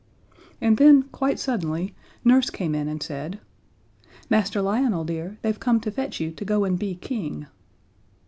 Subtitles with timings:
[0.59, 1.93] And then, quite suddenly,
[2.25, 3.39] Nurse came in and said,
[4.31, 7.45] "Master Lionel, dear, they've come to fetch you to go and be King."